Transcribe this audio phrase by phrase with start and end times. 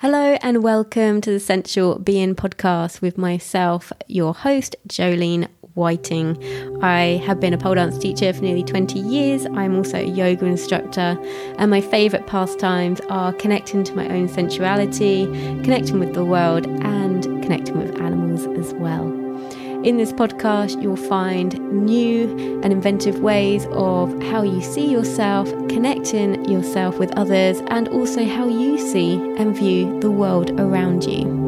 [0.00, 6.38] Hello and welcome to the Sensual Being podcast with myself, your host, Jolene Whiting.
[6.80, 9.44] I have been a pole dance teacher for nearly 20 years.
[9.44, 11.18] I'm also a yoga instructor,
[11.58, 15.26] and my favourite pastimes are connecting to my own sensuality,
[15.64, 19.17] connecting with the world, and connecting with animals as well.
[19.84, 21.56] In this podcast, you'll find
[21.86, 28.26] new and inventive ways of how you see yourself, connecting yourself with others, and also
[28.26, 31.46] how you see and view the world around you.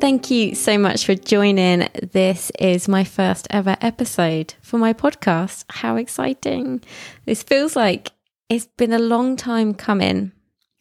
[0.00, 1.86] Thank you so much for joining.
[2.12, 5.64] This is my first ever episode for my podcast.
[5.68, 6.80] How exciting!
[7.26, 8.10] This feels like
[8.48, 10.32] it's been a long time coming,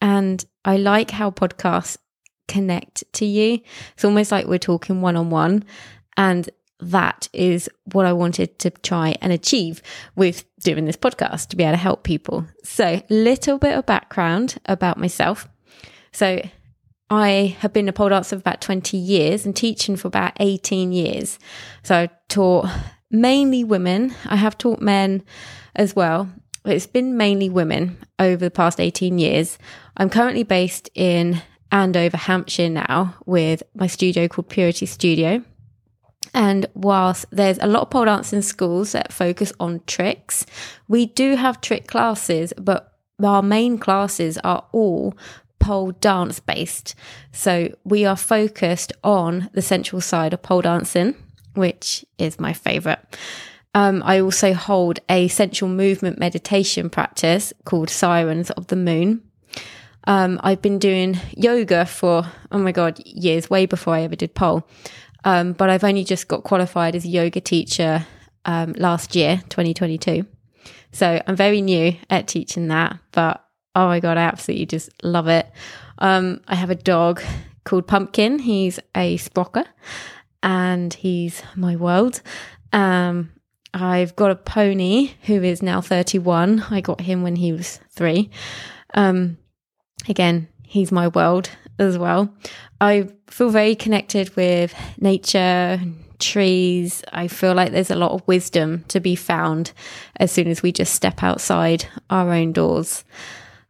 [0.00, 1.98] and I like how podcasts
[2.48, 3.60] connect to you.
[3.94, 5.64] It's almost like we're talking one on one.
[6.16, 6.48] And
[6.80, 9.82] that is what I wanted to try and achieve
[10.16, 12.46] with doing this podcast to be able to help people.
[12.62, 15.48] So, little bit of background about myself.
[16.12, 16.42] So,
[17.10, 20.92] I have been a pole dancer for about 20 years and teaching for about 18
[20.92, 21.38] years.
[21.82, 22.68] So, I taught
[23.10, 24.14] mainly women.
[24.26, 25.22] I have taught men
[25.74, 26.28] as well.
[26.64, 29.58] But it's been mainly women over the past 18 years.
[29.96, 31.42] I'm currently based in
[31.72, 35.42] Andover, Hampshire now with my studio called Purity Studio.
[36.32, 40.46] And whilst there's a lot of pole dancing schools that focus on tricks,
[40.88, 42.92] we do have trick classes, but
[43.22, 45.14] our main classes are all
[45.60, 46.94] pole dance based.
[47.32, 51.14] So we are focused on the sensual side of pole dancing,
[51.54, 52.98] which is my favorite.
[53.74, 59.22] Um, I also hold a sensual movement meditation practice called Sirens of the Moon.
[60.06, 64.34] Um, I've been doing yoga for, oh my God, years, way before I ever did
[64.34, 64.68] pole.
[65.24, 68.06] Um, but I've only just got qualified as a yoga teacher
[68.44, 70.26] um, last year, 2022.
[70.92, 73.44] So I'm very new at teaching that, but
[73.74, 75.50] oh my God, I absolutely just love it.
[75.98, 77.22] Um, I have a dog
[77.64, 78.38] called Pumpkin.
[78.38, 79.64] He's a sprocker
[80.42, 82.20] and he's my world.
[82.72, 83.32] Um,
[83.72, 86.66] I've got a pony who is now 31.
[86.70, 88.30] I got him when he was three.
[88.94, 89.38] Um,
[90.08, 92.32] again, he's my world as well.
[92.80, 95.80] I feel very connected with nature,
[96.18, 97.02] trees.
[97.12, 99.72] I feel like there's a lot of wisdom to be found
[100.16, 103.04] as soon as we just step outside our own doors.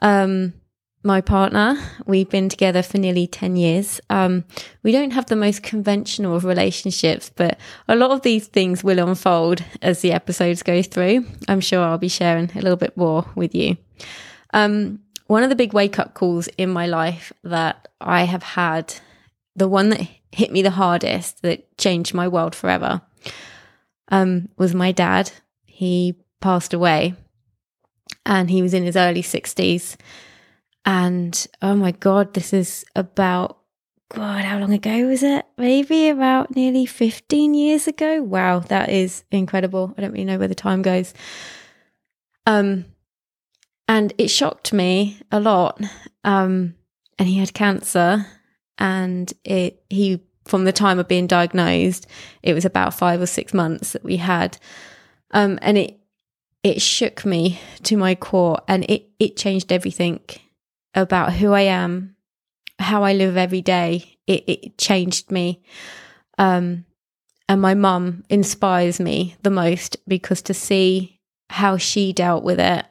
[0.00, 0.54] Um,
[1.02, 4.00] my partner, we've been together for nearly 10 years.
[4.10, 4.44] Um,
[4.82, 7.58] we don't have the most conventional of relationships, but
[7.88, 11.24] a lot of these things will unfold as the episodes go through.
[11.48, 13.78] I'm sure I'll be sharing a little bit more with you.
[14.52, 18.94] Um, one of the big wake up calls in my life that I have had,
[19.54, 23.00] the one that hit me the hardest, that changed my world forever,
[24.08, 25.30] um, was my dad.
[25.66, 27.14] He passed away
[28.26, 29.94] and he was in his early 60s.
[30.84, 33.56] And oh my God, this is about,
[34.08, 35.46] God, how long ago was it?
[35.56, 38.20] Maybe about nearly 15 years ago.
[38.20, 39.94] Wow, that is incredible.
[39.96, 41.14] I don't really know where the time goes.
[42.46, 42.86] Um,
[43.90, 45.82] and it shocked me a lot.
[46.22, 46.76] Um,
[47.18, 48.24] and he had cancer,
[48.78, 52.06] and it he from the time of being diagnosed,
[52.42, 54.56] it was about five or six months that we had,
[55.32, 55.98] um, and it
[56.62, 60.20] it shook me to my core, and it it changed everything
[60.94, 62.14] about who I am,
[62.78, 64.18] how I live every day.
[64.28, 65.62] It it changed me.
[66.38, 66.84] Um,
[67.48, 71.20] and my mum inspires me the most because to see
[71.50, 72.86] how she dealt with it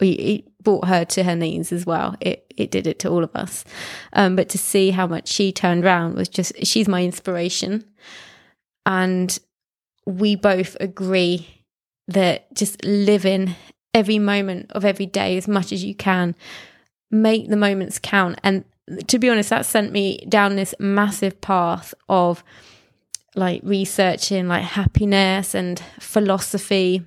[0.00, 2.16] it brought her to her knees as well.
[2.20, 3.64] It it did it to all of us.
[4.12, 7.84] Um, but to see how much she turned around was just she's my inspiration,
[8.86, 9.38] and
[10.06, 11.64] we both agree
[12.08, 13.54] that just living
[13.94, 16.34] every moment of every day as much as you can,
[17.10, 18.38] make the moments count.
[18.42, 18.64] And
[19.06, 22.44] to be honest, that sent me down this massive path of
[23.36, 27.02] like researching like happiness and philosophy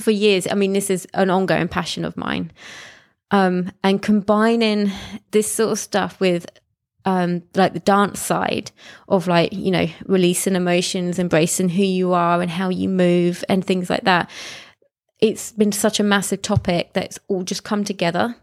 [0.00, 0.46] for years.
[0.46, 2.52] I mean, this is an ongoing passion of mine.
[3.30, 4.90] Um, and combining
[5.30, 6.46] this sort of stuff with
[7.04, 8.70] um, like the dance side
[9.08, 13.64] of like, you know, releasing emotions, embracing who you are and how you move and
[13.64, 14.30] things like that.
[15.18, 18.36] It's been such a massive topic that's all just come together.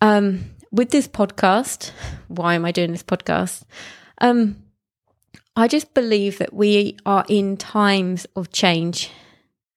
[0.00, 1.92] Um, with this podcast,
[2.28, 3.62] why am I doing this podcast?
[4.20, 4.56] Um,
[5.56, 9.10] I just believe that we are in times of change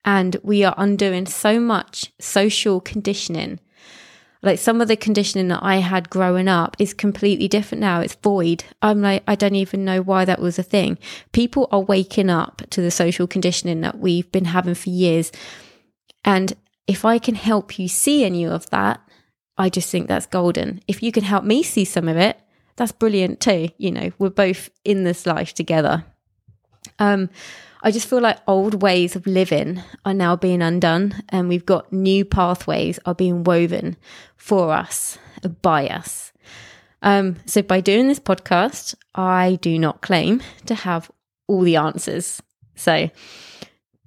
[0.07, 3.59] and we are undoing so much social conditioning.
[4.41, 7.99] Like some of the conditioning that I had growing up is completely different now.
[7.99, 8.63] It's void.
[8.81, 10.97] I'm like, I don't even know why that was a thing.
[11.31, 15.31] People are waking up to the social conditioning that we've been having for years.
[16.23, 16.53] And
[16.87, 19.01] if I can help you see any of that
[19.57, 20.81] I just think that's golden.
[20.87, 22.39] If you can help me see some of it,
[22.75, 23.69] that's brilliant too.
[23.77, 26.05] You know, we're both in this life together.
[26.99, 27.29] Um,
[27.83, 31.93] I just feel like old ways of living are now being undone and we've got
[31.93, 33.97] new pathways are being woven
[34.35, 35.17] for us,
[35.61, 36.33] by us.
[37.01, 41.11] Um, so by doing this podcast, I do not claim to have
[41.47, 42.41] all the answers.
[42.75, 43.09] So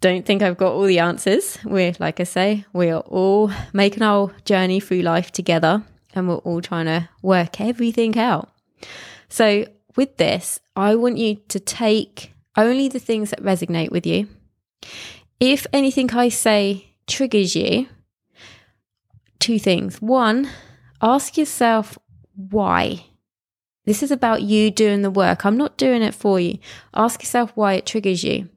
[0.01, 1.59] don't think I've got all the answers.
[1.65, 5.85] We're, like I say, we are all making our journey through life together
[6.15, 8.51] and we're all trying to work everything out.
[9.29, 9.67] So
[9.97, 14.29] with this, I want you to take only the things that resonate with you.
[15.39, 17.89] If anything I say triggers you,
[19.39, 20.01] two things.
[20.01, 20.51] One,
[21.01, 21.99] ask yourself
[22.35, 23.07] why.
[23.87, 25.45] This is about you doing the work.
[25.45, 26.59] I'm not doing it for you.
[26.95, 28.49] Ask yourself why it triggers you.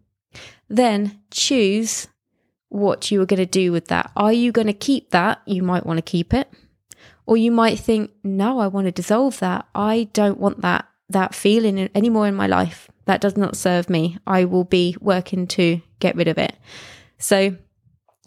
[0.69, 2.07] Then choose
[2.69, 4.11] what you are going to do with that.
[4.15, 5.41] Are you going to keep that?
[5.45, 6.51] You might want to keep it.
[7.25, 9.65] Or you might think, no, I want to dissolve that.
[9.73, 12.89] I don't want that that feeling anymore in my life.
[13.05, 14.17] That does not serve me.
[14.25, 16.55] I will be working to get rid of it.
[17.17, 17.57] So,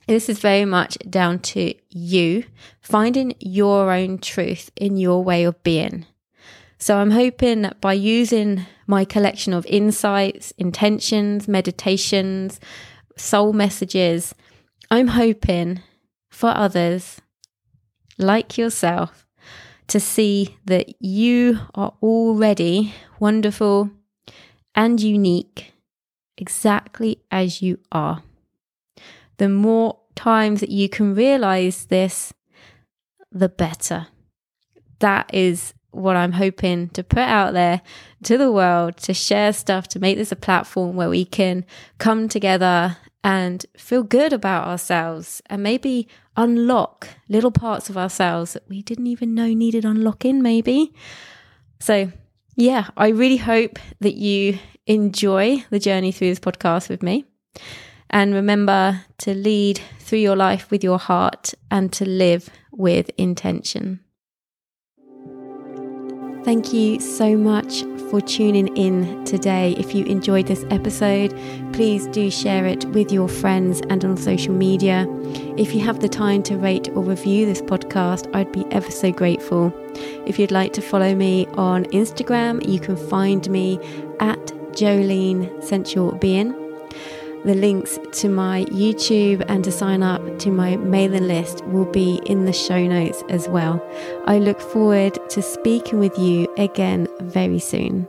[0.07, 2.45] this is very much down to you
[2.81, 6.07] finding your own truth in your way of being.
[6.79, 12.61] So, I'm hoping that by using my collection of insights, intentions, meditations,
[13.17, 14.35] soul messages,
[14.91, 15.81] I'm hoping
[16.31, 17.21] for others
[18.19, 19.27] like yourself
[19.89, 23.91] to see that you are already wonderful,
[24.77, 25.73] and unique
[26.37, 28.23] exactly as you are.
[29.39, 32.33] The more times that you can realize this,
[33.33, 34.09] the better.
[35.01, 37.81] That is what I'm hoping to put out there
[38.25, 41.65] to the world to share stuff, to make this a platform where we can
[41.99, 46.07] come together and feel good about ourselves and maybe
[46.37, 50.93] unlock little parts of ourselves that we didn't even know needed unlocking, maybe.
[51.81, 52.13] So,
[52.57, 57.25] yeah, I really hope that you enjoy the journey through this podcast with me.
[58.09, 64.01] And remember to lead through your life with your heart and to live with intention.
[66.47, 69.75] Thank you so much for tuning in today.
[69.79, 71.37] If you enjoyed this episode,
[71.73, 75.09] please do share it with your friends and on social media.
[75.59, 79.11] If you have the time to rate or review this podcast, I'd be ever so
[79.11, 79.73] grateful.
[80.25, 83.81] If you'd like to follow me on Instagram, you can find me
[84.21, 84.39] at
[84.71, 86.66] Jolene Sensual Being
[87.47, 92.21] the links to my YouTube and to sign up to my mailing list will be
[92.27, 93.81] in the show notes as well.
[94.27, 98.09] I look forward to speaking with you again very soon.